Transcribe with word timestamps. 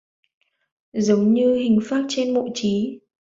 Giống 0.93 1.33
như 1.33 1.55
hình 1.55 1.79
phác 1.83 2.05
trên 2.09 2.33
mộ 2.33 2.47
chí 2.53 2.99